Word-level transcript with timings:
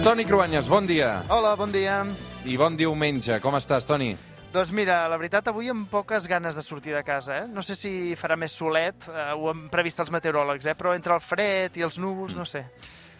Toni 0.00 0.24
Cruanyes, 0.24 0.66
bon 0.68 0.86
dia. 0.88 1.22
Hola, 1.28 1.52
bon 1.60 1.68
dia. 1.72 2.00
I 2.48 2.54
bon 2.56 2.76
diumenge. 2.76 3.36
Com 3.44 3.52
estàs, 3.58 3.84
Toni? 3.84 4.14
Doncs 4.50 4.70
mira, 4.72 5.02
la 5.12 5.18
veritat, 5.20 5.50
avui 5.52 5.68
amb 5.68 5.90
poques 5.92 6.24
ganes 6.26 6.56
de 6.56 6.62
sortir 6.64 6.94
de 6.96 7.02
casa, 7.04 7.42
eh? 7.42 7.48
No 7.52 7.60
sé 7.62 7.76
si 7.76 7.92
farà 8.16 8.38
més 8.40 8.54
solet, 8.56 8.96
eh, 9.12 9.26
ho 9.36 9.50
han 9.52 9.66
previst 9.70 10.00
els 10.00 10.10
meteoròlegs, 10.10 10.70
eh? 10.72 10.74
Però 10.74 10.94
entre 10.96 11.14
el 11.14 11.20
fred 11.20 11.76
i 11.76 11.84
els 11.84 12.00
núvols, 12.00 12.32
no 12.34 12.48
sé. 12.48 12.64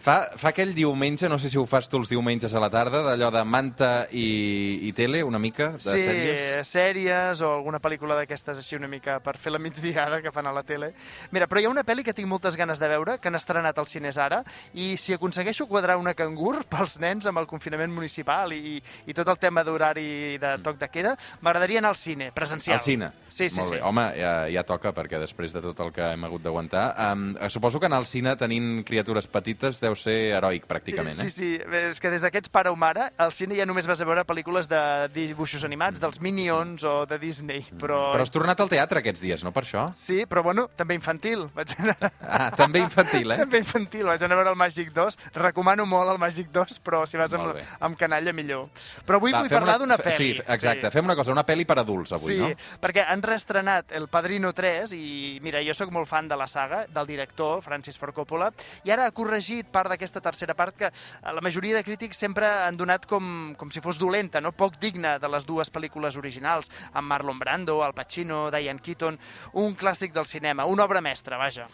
Fa, 0.01 0.31
fa 0.33 0.49
aquell 0.49 0.71
diumenge, 0.73 1.27
no 1.29 1.37
sé 1.37 1.51
si 1.53 1.59
ho 1.61 1.65
fas 1.69 1.85
tu 1.85 1.99
els 2.01 2.09
diumenges 2.09 2.55
a 2.57 2.61
la 2.63 2.71
tarda, 2.73 3.03
d'allò 3.05 3.27
de 3.33 3.43
manta 3.45 3.89
i, 4.09 4.87
i 4.87 4.93
tele, 4.97 5.19
una 5.21 5.37
mica, 5.37 5.75
de 5.75 5.83
sí, 5.83 5.99
sèries? 6.01 6.45
sèries 6.65 7.43
o 7.45 7.51
alguna 7.59 7.77
pel·lícula 7.83 8.15
d'aquestes 8.17 8.63
així 8.63 8.79
una 8.79 8.89
mica 8.89 9.19
per 9.21 9.35
fer 9.37 9.53
la 9.53 9.59
migdiada 9.61 10.17
que 10.23 10.33
fan 10.33 10.49
a 10.49 10.53
la 10.55 10.63
tele. 10.65 10.89
Mira, 11.29 11.45
però 11.45 11.61
hi 11.61 11.67
ha 11.69 11.73
una 11.73 11.83
pel·li 11.85 12.01
que 12.07 12.15
tinc 12.17 12.25
moltes 12.31 12.57
ganes 12.57 12.81
de 12.81 12.89
veure, 12.89 13.19
que 13.21 13.29
han 13.29 13.37
estrenat 13.37 13.77
als 13.77 13.93
cines 13.93 14.17
ara, 14.17 14.39
i 14.73 14.95
si 14.97 15.13
aconsegueixo 15.13 15.67
quadrar 15.69 15.99
una 16.01 16.15
cangur 16.17 16.63
pels 16.73 16.97
nens 17.03 17.29
amb 17.29 17.43
el 17.43 17.45
confinament 17.45 17.93
municipal 17.93 18.57
i, 18.57 18.81
i 18.81 19.17
tot 19.17 19.29
el 19.29 19.37
tema 19.37 19.61
d'horari 19.67 20.39
de 20.41 20.55
toc 20.65 20.81
de 20.81 20.89
queda, 20.89 21.13
m'agradaria 21.45 21.83
anar 21.83 21.93
al 21.93 22.01
cine, 22.01 22.31
presencial. 22.33 22.79
Al 22.79 22.85
cine? 22.87 23.11
Sí, 23.29 23.51
sí, 23.51 23.61
Molt 23.61 23.69
sí. 23.69 23.77
bé. 23.77 23.83
Home, 23.85 24.07
ja, 24.17 24.33
ja 24.49 24.65
toca, 24.65 24.95
perquè 24.97 25.21
després 25.21 25.53
de 25.53 25.61
tot 25.61 25.85
el 25.85 25.93
que 25.93 26.09
hem 26.09 26.25
hagut 26.25 26.41
d'aguantar... 26.41 26.89
Um, 27.11 27.29
suposo 27.51 27.79
que 27.79 27.85
anar 27.85 27.99
al 28.01 28.09
cine 28.09 28.33
tenint 28.39 28.81
criatures 28.87 29.27
petites 29.29 29.77
deu 29.83 29.90
ser 29.95 30.33
heroic, 30.37 30.65
pràcticament, 30.69 31.13
Sí, 31.15 31.27
eh? 31.27 31.29
sí, 31.29 31.49
és 31.91 31.99
que 31.99 32.09
des 32.13 32.21
d'aquests 32.23 32.49
pare 32.53 32.69
o 32.71 32.75
mare, 32.75 33.09
al 33.17 33.33
cine 33.33 33.55
ja 33.57 33.65
només 33.65 33.87
vas 33.87 34.01
a 34.01 34.05
veure 34.07 34.23
pel·lícules 34.27 34.67
de 34.71 34.81
dibuixos 35.13 35.63
animats, 35.67 35.99
dels 36.01 36.19
Minions 36.21 36.83
o 36.87 37.05
de 37.05 37.17
Disney, 37.19 37.65
però... 37.79 38.11
Però 38.13 38.21
has 38.25 38.31
tornat 38.33 38.59
al 38.61 38.69
teatre 38.71 38.99
aquests 39.01 39.21
dies, 39.21 39.43
no 39.43 39.51
per 39.55 39.63
això? 39.65 39.87
Sí, 39.97 40.25
però 40.29 40.43
bueno, 40.43 40.67
també 40.75 40.95
infantil. 40.95 41.47
Vaig 41.55 41.73
anar... 41.79 41.97
Ah, 42.21 42.51
també 42.55 42.79
infantil, 42.83 43.31
eh? 43.31 43.37
També 43.43 43.59
infantil, 43.63 44.05
vaig 44.05 44.21
anar 44.23 44.35
a 44.37 44.41
veure 44.43 44.51
el 44.53 44.59
Màgic 44.59 44.91
2. 44.93 45.17
Recomano 45.41 45.85
molt 45.89 46.11
el 46.13 46.19
Màgic 46.21 46.51
2, 46.53 46.77
però 46.85 47.05
si 47.09 47.17
vas 47.17 47.33
amb, 47.33 47.57
amb 47.79 47.97
canalla, 47.97 48.31
millor. 48.35 48.67
Però 49.07 49.17
avui 49.17 49.31
Va, 49.33 49.41
vull 49.41 49.49
parlar 49.49 49.79
d'una 49.81 49.97
fe- 49.97 50.11
pel·li. 50.11 50.17
Sí, 50.35 50.43
exacte. 50.45 50.91
Fem 50.93 51.07
una 51.09 51.15
cosa, 51.17 51.31
una 51.33 51.43
pel·li 51.47 51.65
per 51.65 51.79
adults 51.81 52.11
avui, 52.13 52.35
sí, 52.35 52.37
no? 52.37 52.51
perquè 52.83 53.07
han 53.09 53.23
reestrenat 53.25 53.91
El 53.97 54.05
Padrino 54.13 54.51
3 54.53 54.93
i, 54.93 55.39
mira, 55.41 55.63
jo 55.65 55.73
sóc 55.73 55.89
molt 55.91 56.05
fan 56.07 56.27
de 56.29 56.37
la 56.37 56.45
saga, 56.47 56.83
del 56.93 57.07
director, 57.09 57.63
Francis 57.65 57.97
Ford 57.97 58.13
Coppola, 58.13 58.51
i 58.85 58.91
ara 58.93 59.07
ha 59.07 59.11
corregit 59.15 59.65
part 59.73 59.80
d'aquesta 59.89 60.21
tercera 60.21 60.53
part 60.53 60.77
que 60.77 60.89
eh, 60.89 61.33
la 61.33 61.41
majoria 61.41 61.75
de 61.77 61.83
crítics 61.83 62.19
sempre 62.21 62.47
han 62.47 62.77
donat 62.77 63.07
com, 63.09 63.55
com 63.57 63.71
si 63.71 63.81
fos 63.81 63.99
dolenta, 64.01 64.41
no? 64.41 64.51
poc 64.51 64.77
digna 64.81 65.17
de 65.19 65.31
les 65.31 65.45
dues 65.47 65.71
pel·lícules 65.73 66.17
originals, 66.17 66.69
amb 66.93 67.07
Marlon 67.07 67.39
Brando, 67.39 67.81
Al 67.83 67.95
Pacino, 67.97 68.49
Diane 68.51 68.83
Keaton, 68.83 69.19
un 69.53 69.75
clàssic 69.75 70.13
del 70.13 70.29
cinema, 70.29 70.65
una 70.65 70.85
obra 70.85 71.01
mestra, 71.01 71.41
vaja. 71.41 71.67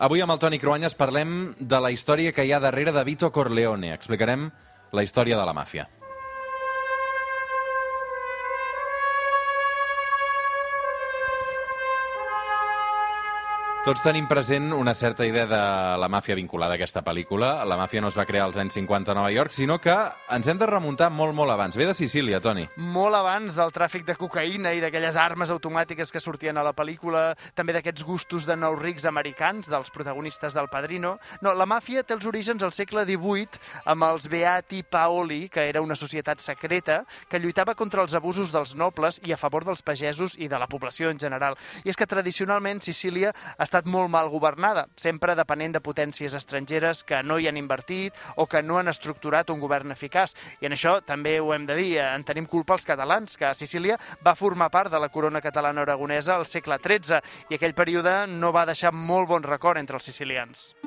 Avui 0.00 0.22
amb 0.24 0.32
el 0.32 0.40
Toni 0.40 0.58
Cruanyes 0.58 0.96
parlem 0.96 1.54
de 1.60 1.80
la 1.84 1.90
història 1.92 2.32
que 2.32 2.46
hi 2.48 2.54
ha 2.56 2.64
darrere 2.64 2.94
de 2.96 3.04
Vito 3.04 3.28
Corleone. 3.30 3.92
Explicarem 3.92 4.48
la 4.96 5.04
història 5.04 5.36
de 5.36 5.44
la 5.44 5.52
màfia. 5.52 5.90
Tots 13.80 14.02
tenim 14.04 14.26
present 14.28 14.74
una 14.76 14.92
certa 14.92 15.24
idea 15.24 15.46
de 15.48 15.58
la 15.96 16.08
màfia 16.12 16.34
vinculada 16.36 16.74
a 16.74 16.76
aquesta 16.76 17.00
pel·lícula. 17.00 17.62
La 17.64 17.78
màfia 17.80 18.02
no 18.04 18.10
es 18.10 18.16
va 18.18 18.26
crear 18.28 18.42
als 18.44 18.58
anys 18.60 18.74
50 18.76 19.08
a 19.08 19.14
Nova 19.16 19.30
York, 19.32 19.54
sinó 19.56 19.78
que 19.80 19.94
ens 20.36 20.48
hem 20.52 20.58
de 20.60 20.66
remuntar 20.68 21.08
molt, 21.08 21.32
molt 21.32 21.48
abans. 21.54 21.78
Ve 21.80 21.86
de 21.88 21.94
Sicília, 21.96 22.42
Toni. 22.44 22.66
molt 22.76 23.16
abans 23.16 23.56
del 23.56 23.72
tràfic 23.72 24.04
de 24.04 24.18
cocaïna 24.20 24.74
i 24.76 24.82
d'aquelles 24.84 25.16
armes 25.16 25.48
automàtiques 25.50 26.12
que 26.12 26.20
sortien 26.20 26.58
a 26.58 26.62
la 26.62 26.74
pel·lícula, 26.76 27.34
també 27.54 27.72
d'aquests 27.72 28.04
gustos 28.04 28.44
de 28.44 28.54
nous 28.54 28.76
rics 28.78 29.06
americans, 29.06 29.70
dels 29.70 29.88
protagonistes 29.90 30.52
del 30.52 30.68
Padrino. 30.68 31.18
No, 31.40 31.54
la 31.54 31.64
màfia 31.64 32.02
té 32.02 32.12
els 32.12 32.26
orígens 32.26 32.62
al 32.62 32.76
segle 32.76 33.06
XVIII 33.06 33.64
amb 33.86 34.04
els 34.10 34.28
Beati 34.28 34.82
Paoli, 34.82 35.48
que 35.48 35.64
era 35.70 35.80
una 35.80 35.96
societat 35.96 36.38
secreta 36.38 37.06
que 37.30 37.40
lluitava 37.40 37.74
contra 37.74 38.02
els 38.02 38.14
abusos 38.14 38.52
dels 38.52 38.74
nobles 38.74 39.22
i 39.24 39.32
a 39.32 39.40
favor 39.40 39.64
dels 39.64 39.80
pagesos 39.80 40.36
i 40.36 40.48
de 40.48 40.58
la 40.58 40.68
població 40.68 41.08
en 41.08 41.18
general. 41.18 41.56
I 41.82 41.88
és 41.88 41.96
que 41.96 42.06
tradicionalment 42.06 42.84
Sicília 42.84 43.32
ha 43.56 43.69
estat 43.70 43.86
molt 43.86 44.10
mal 44.10 44.28
governada, 44.32 44.88
sempre 44.98 45.36
depenent 45.38 45.76
de 45.76 45.82
potències 45.84 46.34
estrangeres 46.34 47.04
que 47.06 47.22
no 47.22 47.38
hi 47.38 47.46
han 47.46 47.60
invertit 47.60 48.16
o 48.36 48.48
que 48.50 48.64
no 48.66 48.80
han 48.80 48.90
estructurat 48.90 49.50
un 49.54 49.62
govern 49.62 49.94
eficaç. 49.94 50.34
I 50.60 50.66
en 50.66 50.74
això 50.74 50.98
també 51.06 51.38
ho 51.38 51.54
hem 51.54 51.68
de 51.68 51.78
dir, 51.78 51.92
eh, 51.98 52.08
en 52.16 52.26
tenim 52.26 52.50
culpa 52.50 52.74
els 52.74 52.86
catalans, 52.86 53.38
que 53.38 53.54
Sicília 53.54 53.98
va 54.26 54.34
formar 54.34 54.70
part 54.70 54.90
de 54.90 54.98
la 54.98 55.08
corona 55.08 55.40
catalana 55.40 55.86
aragonesa 55.86 56.34
al 56.34 56.46
segle 56.46 56.80
XIII 56.82 57.22
i 57.50 57.54
aquell 57.54 57.74
període 57.74 58.26
no 58.26 58.52
va 58.52 58.66
deixar 58.66 58.92
molt 58.92 59.28
bon 59.28 59.42
record 59.42 59.78
entre 59.78 59.96
els 59.96 60.04
sicilians. 60.04 60.79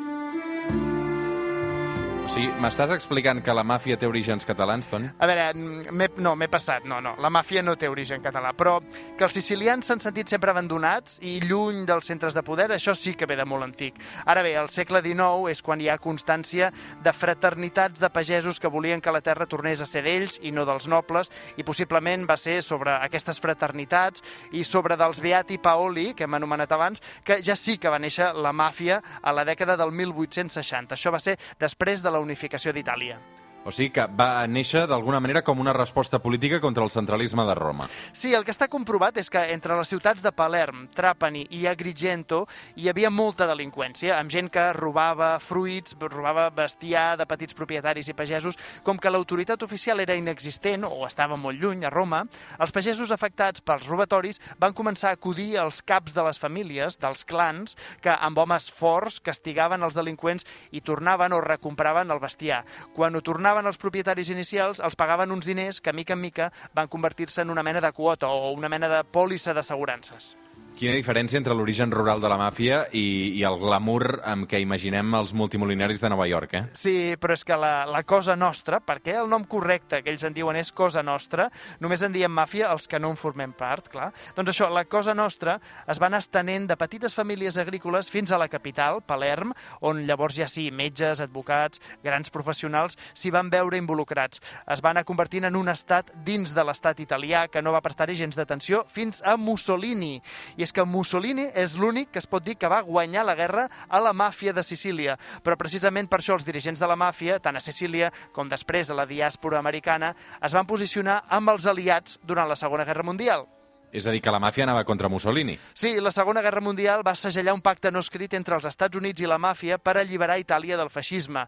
O 2.23 2.29
sigui, 2.33 2.47
m'estàs 2.63 2.89
explicant 2.95 3.41
que 3.43 3.53
la 3.53 3.65
màfia 3.67 3.97
té 3.99 4.07
orígens 4.07 4.45
catalans, 4.47 4.87
Toni? 4.89 5.09
A 5.19 5.27
veure, 5.27 5.43
m'he- 5.91 6.07
no, 6.23 6.31
m'he 6.39 6.47
passat, 6.47 6.85
no, 6.87 7.01
no, 7.03 7.11
la 7.19 7.29
màfia 7.29 7.61
no 7.61 7.75
té 7.75 7.89
origen 7.91 8.21
català, 8.23 8.53
però 8.55 8.77
que 9.17 9.25
els 9.27 9.33
sicilians 9.35 9.85
s'han 9.85 9.99
sentit 9.99 10.31
sempre 10.31 10.49
abandonats 10.49 11.17
i 11.21 11.41
lluny 11.43 11.83
dels 11.85 12.07
centres 12.07 12.33
de 12.33 12.41
poder, 12.41 12.69
això 12.71 12.95
sí 12.95 13.13
que 13.19 13.25
ve 13.27 13.35
de 13.35 13.43
molt 13.45 13.63
antic. 13.67 13.99
Ara 14.25 14.41
bé, 14.41 14.55
al 14.57 14.69
segle 14.71 15.01
XIX 15.03 15.51
és 15.51 15.61
quan 15.61 15.81
hi 15.83 15.89
ha 15.91 15.97
constància 15.99 16.71
de 17.03 17.11
fraternitats 17.13 17.99
de 17.99 18.09
pagesos 18.09 18.57
que 18.59 18.71
volien 18.71 19.01
que 19.01 19.11
la 19.11 19.21
terra 19.21 19.45
tornés 19.45 19.81
a 19.81 19.85
ser 19.85 20.01
d'ells 20.07 20.39
i 20.43 20.51
no 20.51 20.63
dels 20.65 20.87
nobles, 20.87 21.29
i 21.57 21.63
possiblement 21.67 22.25
va 22.25 22.37
ser 22.37 22.61
sobre 22.63 22.95
aquestes 23.03 23.39
fraternitats 23.43 24.23
i 24.53 24.63
sobre 24.63 24.95
dels 24.97 25.19
Beati 25.21 25.57
Paoli, 25.59 26.13
que 26.15 26.23
hem 26.23 26.33
anomenat 26.39 26.71
abans, 26.71 27.03
que 27.23 27.41
ja 27.43 27.55
sí 27.59 27.77
que 27.77 27.89
va 27.91 27.99
néixer 27.99 28.31
la 28.33 28.53
màfia 28.55 29.01
a 29.21 29.33
la 29.35 29.43
dècada 29.43 29.75
del 29.77 29.91
1860. 29.91 30.95
Això 30.95 31.11
va 31.11 31.19
ser 31.19 31.37
després 31.59 32.01
de 32.01 32.12
la 32.13 32.21
unificació 32.23 32.71
d'Itàlia. 32.73 33.17
O 33.63 33.71
sigui 33.71 33.93
que 33.95 34.03
va 34.11 34.43
néixer 34.51 34.81
d'alguna 34.91 35.21
manera 35.23 35.39
com 35.41 35.61
una 35.63 35.71
resposta 35.71 36.19
política 36.19 36.59
contra 36.59 36.83
el 36.83 36.89
centralisme 36.91 37.45
de 37.47 37.53
Roma. 37.55 37.85
Sí, 38.11 38.33
el 38.35 38.43
que 38.43 38.51
està 38.51 38.67
comprovat 38.67 39.15
és 39.21 39.29
que 39.31 39.39
entre 39.53 39.77
les 39.79 39.87
ciutats 39.87 40.23
de 40.23 40.33
Palerm, 40.35 40.89
Trapani 40.91 41.45
i 41.55 41.61
Agrigento 41.71 42.41
hi 42.75 42.89
havia 42.91 43.07
molta 43.07 43.47
delinqüència, 43.47 44.17
amb 44.17 44.33
gent 44.33 44.49
que 44.51 44.65
robava 44.75 45.37
fruits, 45.39 45.95
robava 46.11 46.49
bestiar 46.51 47.13
de 47.15 47.27
petits 47.29 47.55
propietaris 47.55 48.09
i 48.11 48.17
pagesos. 48.17 48.59
Com 48.83 48.99
que 48.99 49.13
l'autoritat 49.13 49.63
oficial 49.63 50.03
era 50.03 50.19
inexistent 50.19 50.83
o 50.89 51.07
estava 51.07 51.39
molt 51.39 51.55
lluny, 51.61 51.87
a 51.87 51.93
Roma, 51.93 52.25
els 52.59 52.75
pagesos 52.75 53.15
afectats 53.15 53.63
pels 53.63 53.87
robatoris 53.87 54.41
van 54.59 54.75
començar 54.75 55.13
a 55.13 55.19
acudir 55.19 55.55
als 55.57 55.79
caps 55.79 56.11
de 56.11 56.27
les 56.27 56.41
famílies, 56.41 56.99
dels 56.99 57.23
clans, 57.23 57.77
que 58.03 58.11
amb 58.11 58.43
homes 58.43 58.67
forts 58.75 59.21
castigaven 59.23 59.87
els 59.87 59.95
delinqüents 59.95 60.43
i 60.75 60.83
tornaven 60.83 61.31
o 61.31 61.39
recompraven 61.39 62.11
el 62.11 62.19
bestiar. 62.19 62.65
Quan 62.91 63.15
ho 63.15 63.23
tornaven 63.23 63.52
els 63.61 63.77
propietaris 63.77 64.31
inicials, 64.33 64.81
els 64.81 64.97
pagaven 64.97 65.31
uns 65.31 65.45
diners 65.45 65.81
que, 65.81 65.93
mica 65.93 66.17
en 66.17 66.21
mica, 66.21 66.51
van 66.73 66.89
convertir-se 66.89 67.41
en 67.41 67.53
una 67.53 67.63
mena 67.63 67.81
de 67.81 67.91
quota 67.93 68.27
o 68.27 68.51
una 68.51 68.69
mena 68.69 68.89
de 68.89 69.03
pòlissa 69.03 69.53
d'assegurances. 69.53 70.33
Quina 70.73 70.95
diferència 70.97 71.37
entre 71.37 71.53
l'origen 71.53 71.91
rural 71.93 72.17
de 72.17 72.29
la 72.31 72.35
màfia 72.39 72.79
i, 72.97 73.37
i 73.37 73.43
el 73.45 73.59
glamour 73.61 74.17
amb 74.25 74.47
què 74.49 74.57
imaginem 74.59 75.13
els 75.13 75.29
multimilionaris 75.37 76.01
de 76.01 76.09
Nova 76.09 76.25
York, 76.25 76.55
eh? 76.57 76.61
Sí, 76.73 77.13
però 77.21 77.35
és 77.37 77.43
que 77.45 77.53
la, 77.61 77.85
la 77.85 78.01
cosa 78.09 78.33
nostra, 78.35 78.79
perquè 78.81 79.13
el 79.21 79.29
nom 79.29 79.45
correcte 79.45 80.01
que 80.01 80.09
ells 80.09 80.25
en 80.25 80.33
diuen 80.33 80.57
és 80.57 80.71
cosa 80.73 81.03
nostra, 81.05 81.45
només 81.79 82.01
en 82.01 82.15
diem 82.15 82.33
màfia 82.33 82.71
els 82.73 82.89
que 82.89 82.97
no 82.97 83.11
en 83.13 83.19
formem 83.21 83.53
part, 83.53 83.91
clar. 83.93 84.07
Doncs 84.33 84.49
això, 84.55 84.71
la 84.73 84.83
cosa 84.89 85.13
nostra 85.13 85.59
es 85.85 86.01
va 86.01 86.09
anar 86.09 86.23
estenent 86.25 86.65
de 86.71 86.79
petites 86.81 87.13
famílies 87.13 87.61
agrícoles 87.61 88.09
fins 88.09 88.33
a 88.33 88.41
la 88.41 88.49
capital, 88.49 89.03
Palerm, 89.05 89.53
on 89.85 90.01
llavors 90.09 90.41
ja 90.41 90.49
sí, 90.49 90.71
metges, 90.73 91.21
advocats, 91.21 91.83
grans 92.03 92.33
professionals 92.33 92.97
s'hi 93.13 93.29
van 93.31 93.53
veure 93.53 93.77
involucrats. 93.77 94.41
Es 94.65 94.81
va 94.81 94.89
anar 94.95 95.05
convertint 95.05 95.45
en 95.51 95.61
un 95.61 95.69
estat 95.69 96.09
dins 96.25 96.57
de 96.57 96.65
l'estat 96.65 97.05
italià 97.05 97.45
que 97.53 97.61
no 97.61 97.77
va 97.77 97.85
prestar-hi 97.85 98.17
gens 98.25 98.41
d'atenció 98.41 98.83
fins 98.89 99.21
a 99.21 99.37
Mussolini. 99.37 100.17
I 100.57 100.62
és 100.63 100.73
que 100.73 100.85
Mussolini 100.87 101.49
és 101.53 101.77
l'únic 101.79 102.11
que 102.13 102.21
es 102.21 102.29
pot 102.29 102.43
dir 102.43 102.57
que 102.59 102.71
va 102.71 102.81
guanyar 102.85 103.25
la 103.27 103.35
guerra 103.39 103.67
a 103.87 104.01
la 104.03 104.13
màfia 104.13 104.53
de 104.53 104.63
Sicília. 104.63 105.17
Però 105.43 105.57
precisament 105.59 106.09
per 106.09 106.21
això 106.21 106.37
els 106.37 106.47
dirigents 106.47 106.79
de 106.79 106.89
la 106.89 106.99
màfia, 106.99 107.39
tant 107.39 107.57
a 107.57 107.63
Sicília 107.63 108.11
com 108.31 108.49
després 108.49 108.89
a 108.89 108.97
la 108.97 109.07
diàspora 109.09 109.59
americana, 109.59 110.13
es 110.41 110.55
van 110.55 110.69
posicionar 110.69 111.23
amb 111.29 111.53
els 111.53 111.67
aliats 111.67 112.19
durant 112.23 112.49
la 112.49 112.59
Segona 112.59 112.87
Guerra 112.87 113.03
Mundial. 113.03 113.47
És 113.93 114.07
a 114.07 114.11
dir, 114.11 114.23
que 114.25 114.31
la 114.33 114.39
màfia 114.41 114.65
anava 114.65 114.81
contra 114.83 115.07
Mussolini. 115.07 115.53
Sí, 115.77 115.99
la 116.01 116.09
Segona 116.11 116.41
Guerra 116.41 116.63
Mundial 116.65 117.03
va 117.05 117.13
segellar 117.13 117.53
un 117.53 117.61
pacte 117.61 117.91
no 117.93 118.01
escrit 118.01 118.33
entre 118.33 118.57
els 118.57 118.65
Estats 118.65 118.97
Units 118.97 119.21
i 119.21 119.29
la 119.29 119.37
màfia 119.37 119.77
per 119.77 119.99
alliberar 120.01 120.39
Itàlia 120.41 120.79
del 120.79 120.89
feixisme. 120.89 121.43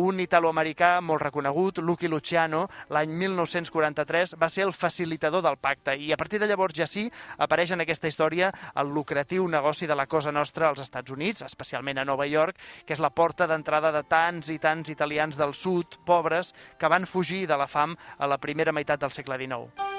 Un 0.00 0.22
italoamericà 0.24 0.94
molt 1.04 1.20
reconegut, 1.20 1.82
Lucky 1.84 2.08
Luciano, 2.08 2.62
l'any 2.88 3.12
1943, 3.12 4.32
va 4.40 4.48
ser 4.48 4.64
el 4.64 4.72
facilitador 4.72 5.44
del 5.44 5.60
pacte 5.60 5.98
i 6.00 6.08
a 6.12 6.16
partir 6.16 6.40
de 6.40 6.48
llavors 6.48 6.78
ja 6.78 6.88
sí 6.88 7.04
apareix 7.36 7.76
en 7.76 7.84
aquesta 7.84 8.08
història 8.08 8.48
el 8.80 8.94
lucratiu 8.96 9.44
negoci 9.44 9.86
de 9.86 9.94
la 9.94 10.08
Cosa 10.08 10.32
Nostra 10.32 10.70
als 10.70 10.80
Estats 10.80 11.12
Units, 11.12 11.44
especialment 11.44 12.00
a 12.00 12.08
Nova 12.08 12.24
York, 12.24 12.56
que 12.86 12.96
és 12.96 13.04
la 13.04 13.12
porta 13.12 13.44
d'entrada 13.44 13.92
de 13.92 14.06
tants 14.08 14.48
i 14.48 14.56
tants 14.58 14.88
italians 14.88 15.36
del 15.36 15.52
sud, 15.52 16.00
pobres, 16.08 16.54
que 16.80 16.88
van 16.88 17.04
fugir 17.04 17.44
de 17.46 17.60
la 17.60 17.68
fam 17.68 17.92
a 18.16 18.26
la 18.26 18.40
primera 18.40 18.72
meitat 18.72 19.04
del 19.04 19.12
segle 19.12 19.36
XIX. 19.36 19.89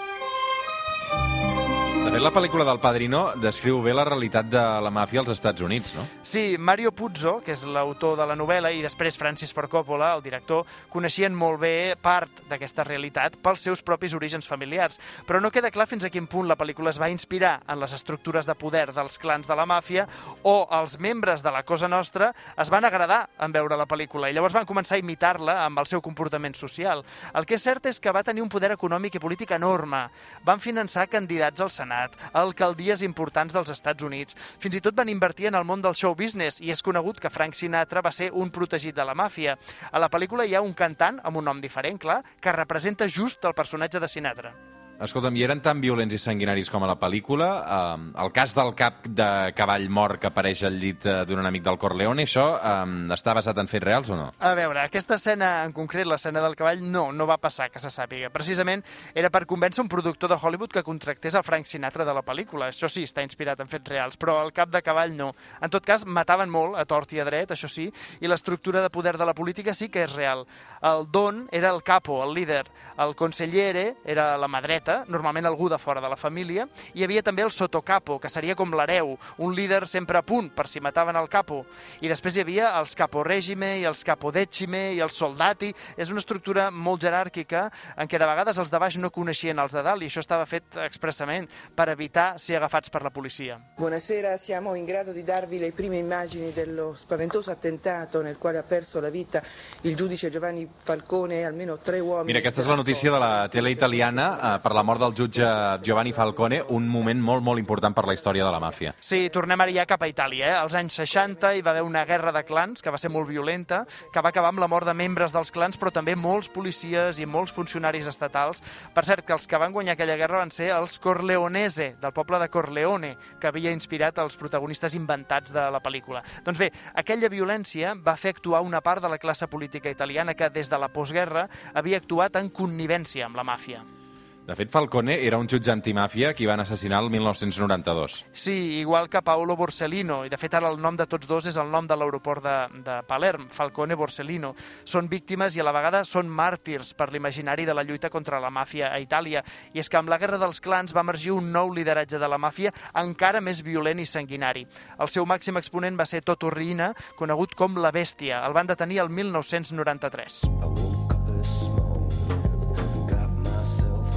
De 2.02 2.10
fet, 2.10 2.24
la 2.26 2.32
pel·lícula 2.34 2.66
del 2.66 2.80
Padrino 2.82 3.20
descriu 3.38 3.78
bé 3.86 3.92
la 3.94 4.04
realitat 4.08 4.48
de 4.50 4.62
la 4.82 4.90
màfia 4.90 5.22
als 5.22 5.30
Estats 5.36 5.62
Units, 5.62 5.92
no? 5.94 6.02
Sí, 6.26 6.58
Mario 6.58 6.90
Puzo, 6.98 7.36
que 7.46 7.54
és 7.54 7.62
l'autor 7.62 8.16
de 8.18 8.26
la 8.26 8.34
novel·la, 8.36 8.72
i 8.74 8.82
després 8.82 9.20
Francis 9.22 9.54
Ford 9.54 9.70
Coppola, 9.70 10.10
el 10.18 10.24
director, 10.26 10.66
coneixien 10.90 11.36
molt 11.38 11.62
bé 11.62 11.94
part 12.02 12.42
d'aquesta 12.50 12.84
realitat 12.88 13.38
pels 13.46 13.68
seus 13.68 13.84
propis 13.86 14.16
orígens 14.18 14.50
familiars. 14.50 14.98
Però 15.30 15.38
no 15.40 15.52
queda 15.54 15.70
clar 15.70 15.86
fins 15.88 16.04
a 16.04 16.10
quin 16.10 16.26
punt 16.26 16.50
la 16.50 16.58
pel·lícula 16.58 16.90
es 16.90 16.98
va 17.00 17.12
inspirar 17.14 17.60
en 17.70 17.80
les 17.80 17.94
estructures 17.94 18.50
de 18.50 18.58
poder 18.58 18.88
dels 18.98 19.22
clans 19.22 19.46
de 19.46 19.60
la 19.62 19.68
màfia 19.70 20.08
o 20.42 20.56
els 20.82 20.98
membres 20.98 21.46
de 21.46 21.54
la 21.54 21.62
Cosa 21.62 21.88
Nostra 21.88 22.32
es 22.58 22.74
van 22.74 22.90
agradar 22.90 23.28
en 23.38 23.54
veure 23.54 23.78
la 23.78 23.86
pel·lícula 23.86 24.28
i 24.28 24.34
llavors 24.34 24.58
van 24.58 24.66
començar 24.66 24.98
a 24.98 25.06
imitar-la 25.06 25.60
amb 25.68 25.86
el 25.86 25.92
seu 25.94 26.02
comportament 26.02 26.58
social. 26.58 27.06
El 27.38 27.46
que 27.46 27.62
és 27.62 27.70
cert 27.70 27.86
és 27.94 28.02
que 28.02 28.12
va 28.12 28.26
tenir 28.26 28.42
un 28.42 28.50
poder 28.50 28.74
econòmic 28.74 29.16
i 29.16 29.24
polític 29.24 29.54
enorme. 29.54 30.08
Van 30.44 30.60
finançar 30.60 31.06
candidats 31.08 31.62
al 31.62 31.70
Senat 31.70 31.91
Senat, 31.92 32.16
alcaldies 32.40 33.04
importants 33.04 33.54
dels 33.56 33.72
Estats 33.74 34.06
Units. 34.08 34.38
Fins 34.64 34.78
i 34.78 34.82
tot 34.84 34.96
van 34.96 35.12
invertir 35.12 35.50
en 35.50 35.60
el 35.60 35.68
món 35.68 35.84
del 35.84 35.98
show 35.98 36.16
business 36.16 36.62
i 36.64 36.72
és 36.72 36.84
conegut 36.86 37.20
que 37.20 37.34
Frank 37.34 37.58
Sinatra 37.58 38.04
va 38.06 38.16
ser 38.16 38.32
un 38.32 38.52
protegit 38.52 38.96
de 38.96 39.06
la 39.06 39.18
màfia. 39.18 39.58
A 39.92 40.00
la 40.00 40.10
pel·lícula 40.10 40.48
hi 40.48 40.56
ha 40.56 40.64
un 40.64 40.74
cantant, 40.74 41.20
amb 41.24 41.44
un 41.44 41.50
nom 41.52 41.62
diferent, 41.62 42.00
clar, 42.00 42.22
que 42.40 42.56
representa 42.56 43.12
just 43.12 43.44
el 43.44 43.58
personatge 43.58 44.00
de 44.00 44.08
Sinatra. 44.08 44.56
Escolta'm, 45.02 45.34
i 45.34 45.42
eren 45.42 45.58
tan 45.66 45.80
violents 45.82 46.14
i 46.14 46.20
sanguinaris 46.22 46.70
com 46.70 46.84
a 46.86 46.88
la 46.92 46.94
pel·lícula? 47.02 47.48
Um, 47.74 48.04
el 48.22 48.30
cas 48.36 48.52
del 48.54 48.76
cap 48.78 49.08
de 49.10 49.26
cavall 49.58 49.88
mort 49.90 50.20
que 50.22 50.30
apareix 50.30 50.60
al 50.68 50.76
llit 50.78 51.08
uh, 51.10 51.24
d'un 51.26 51.42
amic 51.42 51.64
del 51.66 51.80
Corleone, 51.82 52.28
això 52.28 52.44
um, 52.60 52.94
està 53.16 53.34
basat 53.34 53.58
en 53.58 53.70
fets 53.72 53.82
reals 53.82 54.12
o 54.14 54.20
no? 54.20 54.28
A 54.38 54.52
veure, 54.54 54.84
aquesta 54.84 55.18
escena 55.18 55.50
en 55.66 55.74
concret, 55.74 56.06
l'escena 56.06 56.44
del 56.46 56.54
cavall, 56.60 56.84
no, 56.86 57.08
no 57.18 57.26
va 57.26 57.40
passar, 57.42 57.72
que 57.74 57.82
se 57.82 57.90
sàpiga. 57.90 58.30
Precisament 58.30 58.84
era 59.18 59.32
per 59.34 59.48
convèncer 59.50 59.82
un 59.82 59.90
productor 59.90 60.30
de 60.30 60.38
Hollywood 60.38 60.76
que 60.76 60.86
contractés 60.86 61.40
el 61.40 61.48
Frank 61.50 61.66
Sinatra 61.72 62.06
de 62.06 62.14
la 62.14 62.22
pel·lícula. 62.28 62.70
Això 62.70 62.86
sí, 62.86 63.08
està 63.10 63.26
inspirat 63.26 63.66
en 63.66 63.74
fets 63.74 63.90
reals, 63.90 64.22
però 64.22 64.38
el 64.46 64.54
cap 64.54 64.70
de 64.70 64.84
cavall 64.86 65.18
no. 65.18 65.32
En 65.66 65.74
tot 65.74 65.82
cas, 65.82 66.06
mataven 66.06 66.54
molt, 66.54 66.78
a 66.78 66.86
tort 66.86 67.18
i 67.18 67.24
a 67.24 67.26
dret, 67.26 67.56
això 67.58 67.72
sí, 67.72 67.88
i 68.22 68.30
l'estructura 68.30 68.86
de 68.86 68.94
poder 68.94 69.16
de 69.18 69.26
la 69.26 69.34
política 69.34 69.74
sí 69.74 69.90
que 69.90 70.06
és 70.06 70.14
real. 70.14 70.46
El 70.94 71.10
Don 71.10 71.48
era 71.50 71.74
el 71.74 71.82
capo, 71.82 72.22
el 72.22 72.38
líder. 72.38 72.68
El 73.02 73.18
consellere 73.18 73.96
era 74.06 74.36
la 74.38 74.52
mà 74.52 74.62
dreta, 74.62 74.91
dreta, 74.92 75.06
normalment 75.08 75.46
algú 75.46 75.70
de 75.70 75.78
fora 75.78 76.02
de 76.02 76.10
la 76.10 76.18
família. 76.18 76.68
Hi 76.94 77.04
havia 77.04 77.24
també 77.24 77.44
el 77.44 77.52
sotocapo, 77.52 78.20
que 78.20 78.30
seria 78.30 78.56
com 78.56 78.72
l'hereu, 78.74 79.18
un 79.40 79.56
líder 79.56 79.88
sempre 79.88 80.18
a 80.18 80.22
punt 80.22 80.52
per 80.56 80.68
si 80.68 80.82
mataven 80.82 81.16
el 81.16 81.30
capo. 81.30 81.66
I 82.02 82.10
després 82.10 82.36
hi 82.36 82.44
havia 82.44 82.72
els 82.80 82.96
caporegime 82.96 83.78
i 83.80 83.86
els 83.86 84.04
capodecime 84.04 84.92
i 84.96 85.00
els 85.00 85.16
soldati. 85.16 85.72
És 85.98 86.12
una 86.12 86.20
estructura 86.20 86.70
molt 86.72 87.04
jeràrquica 87.04 87.70
en 87.98 88.08
què 88.08 88.20
de 88.20 88.28
vegades 88.28 88.58
els 88.58 88.72
de 88.72 88.80
baix 88.80 88.98
no 88.98 89.12
coneixien 89.12 89.60
els 89.60 89.74
de 89.74 89.84
dalt 89.84 90.04
i 90.04 90.10
això 90.10 90.22
estava 90.22 90.46
fet 90.46 90.78
expressament 90.84 91.48
per 91.76 91.90
evitar 91.92 92.38
ser 92.40 92.58
agafats 92.58 92.90
per 92.90 93.04
la 93.04 93.12
policia. 93.12 93.60
Buonasera, 93.78 94.38
siamo 94.38 94.76
in 94.76 94.86
grado 94.86 95.12
di 95.12 95.24
darvi 95.24 95.60
le 95.60 95.72
prime 95.72 95.98
immagini 95.98 96.52
dello 96.52 96.94
spaventoso 96.96 97.52
attentato 97.52 98.22
nel 98.22 98.38
quale 98.38 98.58
ha 98.58 98.64
perso 98.64 99.00
la 99.00 99.10
vita 99.10 99.42
il 99.82 99.96
giudice 99.96 100.30
Giovanni 100.30 100.68
Falcone 100.68 101.40
e 101.40 101.44
almeno 101.44 101.78
tre 101.78 102.00
uomini. 102.00 102.32
Mira, 102.32 102.40
aquesta 102.40 102.62
és 102.62 102.68
la 102.68 102.76
notícia 102.76 103.12
de 103.12 103.20
la 103.20 103.48
tele 103.52 103.72
italiana 103.72 104.56
eh, 104.56 104.60
per 104.62 104.74
la 104.74 104.81
mort 104.84 105.02
del 105.02 105.14
jutge 105.16 105.46
Giovanni 105.84 106.14
Falcone, 106.14 106.62
un 106.70 106.88
moment 106.90 107.20
molt, 107.22 107.44
molt 107.44 107.60
important 107.60 107.94
per 107.96 108.06
la 108.08 108.14
història 108.16 108.46
de 108.46 108.52
la 108.54 108.60
màfia. 108.62 108.94
Sí, 109.00 109.30
tornem 109.34 109.62
ara 109.62 109.74
ja 109.74 109.86
cap 109.90 110.02
a 110.02 110.10
Itàlia. 110.10 110.48
Eh? 110.50 110.56
Als 110.58 110.76
anys 110.80 110.98
60 111.00 111.54
hi 111.56 111.62
va 111.66 111.72
haver 111.72 111.84
una 111.86 112.04
guerra 112.06 112.34
de 112.36 112.44
clans 112.48 112.82
que 112.82 112.92
va 112.94 113.00
ser 113.02 113.12
molt 113.14 113.30
violenta, 113.30 113.84
que 114.14 114.24
va 114.24 114.32
acabar 114.34 114.50
amb 114.52 114.62
la 114.64 114.70
mort 114.72 114.88
de 114.90 114.96
membres 114.98 115.36
dels 115.36 115.52
clans, 115.54 115.78
però 115.80 115.94
també 115.94 116.16
molts 116.16 116.50
policies 116.50 117.22
i 117.22 117.28
molts 117.30 117.54
funcionaris 117.56 118.10
estatals. 118.10 118.64
Per 118.96 119.06
cert, 119.06 119.26
que 119.26 119.38
els 119.38 119.48
que 119.48 119.62
van 119.62 119.74
guanyar 119.74 119.96
aquella 119.96 120.18
guerra 120.20 120.42
van 120.42 120.52
ser 120.52 120.72
els 120.76 120.98
Corleonese, 121.00 121.96
del 122.02 122.14
poble 122.14 122.40
de 122.42 122.50
Corleone, 122.50 123.16
que 123.40 123.52
havia 123.52 123.72
inspirat 123.72 124.20
els 124.24 124.38
protagonistes 124.38 124.96
inventats 124.98 125.54
de 125.54 125.70
la 125.72 125.82
pel·lícula. 125.84 126.26
Doncs 126.46 126.60
bé, 126.60 126.72
aquella 126.96 127.32
violència 127.32 127.96
va 127.96 128.18
fer 128.18 128.36
actuar 128.36 128.66
una 128.66 128.82
part 128.82 129.04
de 129.04 129.10
la 129.12 129.22
classe 129.22 129.48
política 129.48 129.90
italiana 129.90 130.36
que 130.36 130.50
des 130.50 130.70
de 130.70 130.80
la 130.82 130.92
postguerra 130.92 131.48
havia 131.74 132.02
actuat 132.02 132.42
en 132.42 132.50
connivència 132.50 133.28
amb 133.28 133.38
la 133.38 133.48
màfia. 133.48 134.01
De 134.42 134.56
fet, 134.58 134.72
Falcone 134.74 135.20
era 135.22 135.38
un 135.38 135.46
jutge 135.48 135.70
antimàfia 135.70 136.32
que 136.34 136.48
van 136.50 136.60
assassinar 136.60 137.04
el 137.04 137.12
1992. 137.14 138.26
Sí, 138.34 138.80
igual 138.80 139.08
que 139.08 139.22
Paolo 139.22 139.56
Borsellino, 139.56 140.24
i 140.26 140.32
de 140.34 140.38
fet 140.42 140.56
ara 140.58 140.72
el 140.72 140.80
nom 140.82 140.98
de 140.98 141.06
tots 141.06 141.30
dos 141.30 141.46
és 141.46 141.60
el 141.62 141.70
nom 141.70 141.86
de 141.88 141.96
l'aeroport 141.96 142.42
de, 142.42 142.56
de 142.82 142.96
Palerm, 143.08 143.46
Falcone 143.54 143.96
Borsellino. 143.96 144.56
Són 144.84 145.08
víctimes 145.12 145.56
i 145.56 145.62
a 145.62 145.68
la 145.68 145.76
vegada 145.76 146.02
són 146.10 146.30
màrtirs 146.30 146.96
per 146.98 147.12
l'imaginari 147.14 147.68
de 147.70 147.76
la 147.78 147.86
lluita 147.86 148.10
contra 148.10 148.42
la 148.42 148.50
màfia 148.50 148.90
a 148.90 148.98
Itàlia. 149.04 149.46
I 149.76 149.84
és 149.84 149.90
que 149.90 150.02
amb 150.02 150.10
la 150.10 150.18
Guerra 150.18 150.42
dels 150.42 150.60
Clans 150.60 150.96
va 150.98 151.06
emergir 151.06 151.36
un 151.38 151.52
nou 151.54 151.70
lideratge 151.70 152.18
de 152.18 152.32
la 152.32 152.42
màfia 152.42 152.74
encara 152.98 153.44
més 153.46 153.62
violent 153.62 154.02
i 154.02 154.10
sanguinari. 154.10 154.66
El 154.98 155.14
seu 155.14 155.30
màxim 155.30 155.62
exponent 155.62 156.00
va 156.00 156.10
ser 156.10 156.26
Toto 156.26 156.50
Riina, 156.50 156.96
conegut 157.16 157.54
com 157.54 157.78
la 157.78 157.94
Bèstia. 157.94 158.42
El 158.48 158.58
van 158.58 158.74
detenir 158.74 159.04
el 159.06 159.14
1993. 159.14 161.01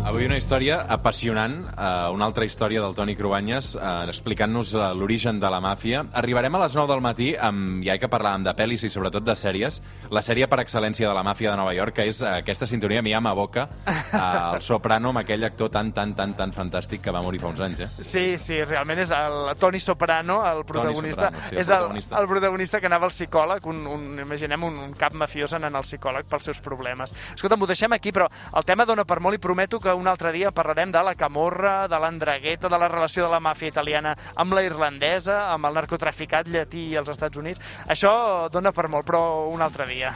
Avui 0.05 0.27
una 0.29 0.37
història 0.37 0.83
apassionant, 0.93 1.55
eh, 1.65 1.85
una 2.12 2.27
altra 2.27 2.45
història 2.45 2.83
del 2.83 2.93
Toni 2.95 3.15
Cruanyes, 3.17 3.71
eh, 3.75 3.93
explicant-nos 4.12 4.75
eh, 4.75 4.81
l'origen 4.99 5.39
de 5.41 5.49
la 5.49 5.62
màfia. 5.65 6.03
Arribarem 6.12 6.55
a 6.55 6.59
les 6.61 6.75
9 6.77 6.91
del 6.93 7.01
matí, 7.01 7.31
amb, 7.41 7.81
ja 7.87 7.97
que 7.97 8.11
parlàvem 8.12 8.45
de 8.45 8.53
pel·lis 8.53 8.85
i 8.85 8.91
sobretot 8.93 9.25
de 9.25 9.33
sèries, 9.33 9.81
la 10.12 10.21
sèrie 10.21 10.45
per 10.47 10.59
excel·lència 10.61 11.09
de 11.09 11.15
la 11.17 11.23
màfia 11.25 11.55
de 11.55 11.56
Nova 11.56 11.73
York, 11.73 11.97
que 11.97 12.05
és 12.11 12.21
eh, 12.21 12.35
aquesta 12.43 12.69
sintonia 12.69 13.01
mi 13.01 13.15
ama 13.17 13.33
boca, 13.33 13.65
eh, 13.89 14.21
el 14.21 14.61
soprano 14.61 15.09
amb 15.15 15.23
aquell 15.23 15.49
actor 15.49 15.73
tan, 15.73 15.95
tan, 15.97 16.12
tan, 16.12 16.37
tan 16.37 16.53
fantàstic 16.53 17.01
que 17.01 17.17
va 17.17 17.25
morir 17.25 17.41
fa 17.41 17.55
uns 17.55 17.65
anys, 17.65 17.81
eh? 17.87 17.89
Sí, 18.05 18.27
sí, 18.37 18.61
realment 18.61 19.01
és 19.06 19.15
el 19.17 19.56
Toni 19.56 19.81
Soprano, 19.81 20.43
el 20.45 20.67
protagonista. 20.69 21.33
Soprano, 21.33 21.49
sí, 21.49 21.55
el 21.55 21.62
és 21.65 21.71
el, 21.71 21.79
protagonista. 21.79 22.21
el 22.21 22.29
protagonista 22.35 22.83
que 22.85 22.93
anava 22.93 23.09
al 23.09 23.17
psicòleg, 23.17 23.73
un, 23.73 23.81
un, 23.89 24.06
imaginem 24.21 24.69
un, 24.69 24.79
un 24.85 24.95
cap 25.01 25.17
mafiós 25.17 25.56
anant 25.56 25.81
al 25.81 25.89
psicòleg 25.89 26.29
pels 26.29 26.53
seus 26.53 26.61
problemes. 26.61 27.17
Escolta, 27.33 27.56
m'ho 27.56 27.73
deixem 27.73 27.97
aquí, 27.97 28.12
però 28.12 28.29
el 28.53 28.69
tema 28.69 28.85
dona 28.85 29.09
per 29.09 29.23
molt 29.25 29.41
i 29.41 29.43
prometo 29.43 29.81
que 29.81 29.94
un 29.96 30.06
altre 30.08 30.32
dia 30.32 30.50
parlarem 30.50 30.91
de 30.93 31.02
la 31.02 31.14
camorra, 31.14 31.88
de 31.88 31.99
l'andregueta, 31.99 32.69
de 32.69 32.79
la 32.79 32.88
relació 32.88 33.25
de 33.25 33.31
la 33.32 33.41
màfia 33.41 33.69
italiana 33.69 34.14
amb 34.37 34.52
la 34.55 34.62
irlandesa, 34.62 35.50
amb 35.52 35.67
el 35.67 35.75
narcotraficat 35.75 36.49
llatí 36.49 36.96
als 36.96 37.08
Estats 37.08 37.37
Units. 37.37 37.61
Això 37.88 38.49
dona 38.50 38.73
per 38.73 38.88
molt, 38.88 39.06
però 39.06 39.49
un 39.52 39.62
altre 39.62 39.87
dia. 39.87 40.14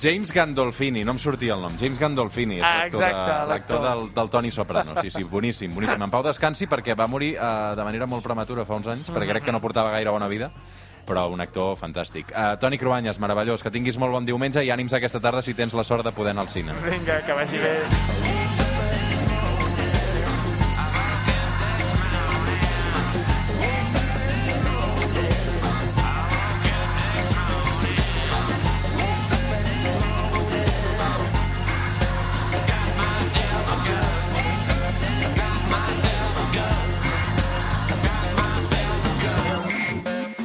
James 0.00 0.30
Gandolfini, 0.32 1.02
no 1.04 1.12
em 1.12 1.18
sortia 1.18 1.54
el 1.54 1.62
nom. 1.62 1.76
James 1.78 1.98
Gandolfini, 1.98 2.58
és 2.60 2.64
Ah, 2.64 3.44
l'actor 3.46 3.80
de- 3.82 3.88
del, 3.88 4.14
del 4.14 4.30
Toni 4.30 4.50
Soprano. 4.52 5.00
Sí, 5.02 5.10
sí, 5.10 5.24
boníssim, 5.24 5.74
boníssim. 5.74 6.02
En 6.02 6.10
pau 6.10 6.22
descansi 6.22 6.66
perquè 6.68 6.94
va 6.96 7.06
morir 7.06 7.34
eh, 7.36 7.74
de 7.74 7.84
manera 7.84 8.06
molt 8.06 8.22
prematura 8.22 8.64
fa 8.64 8.74
uns 8.78 8.86
anys, 8.86 9.08
perquè 9.10 9.28
crec 9.28 9.44
que 9.44 9.52
no 9.52 9.60
portava 9.60 9.90
gaire 9.90 10.10
bona 10.10 10.28
vida 10.28 10.50
però 11.08 11.22
un 11.32 11.40
actor 11.40 11.74
fantàstic. 11.74 12.28
Uh, 12.36 12.58
Toni 12.60 12.76
Cruanyes, 12.76 13.16
meravellós, 13.18 13.62
que 13.62 13.70
tinguis 13.70 13.96
molt 13.96 14.12
bon 14.12 14.26
diumenge 14.26 14.60
i 14.62 14.68
ànims 14.68 14.92
aquesta 14.92 15.18
tarda 15.18 15.40
si 15.40 15.54
tens 15.54 15.72
la 15.72 15.82
sort 15.82 16.04
de 16.04 16.12
poder 16.12 16.32
anar 16.36 16.42
al 16.44 16.48
cine. 16.52 16.74
Vinga, 16.84 17.22
que 17.24 17.32
vagi 17.32 17.56
bé. 17.56 18.27